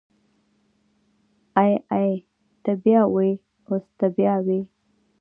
ای 1.61 1.71
ای 1.97 2.11
ته 2.63 2.71
بيا 2.83 3.01
ووی 3.13 3.31
اوس 3.69 3.85
ته 3.99 4.07
بيا 4.17 4.33
ووی. 4.45 4.59